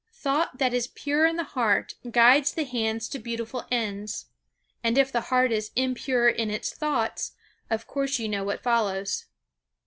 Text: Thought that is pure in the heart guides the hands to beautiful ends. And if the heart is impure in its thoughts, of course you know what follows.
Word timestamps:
Thought 0.15 0.57
that 0.57 0.73
is 0.73 0.87
pure 0.87 1.27
in 1.27 1.35
the 1.35 1.43
heart 1.43 1.93
guides 2.09 2.51
the 2.55 2.63
hands 2.63 3.07
to 3.09 3.19
beautiful 3.19 3.67
ends. 3.69 4.25
And 4.83 4.97
if 4.97 5.11
the 5.11 5.21
heart 5.29 5.51
is 5.51 5.69
impure 5.75 6.27
in 6.27 6.49
its 6.49 6.73
thoughts, 6.73 7.33
of 7.69 7.85
course 7.85 8.17
you 8.17 8.27
know 8.27 8.43
what 8.43 8.63
follows. 8.63 9.25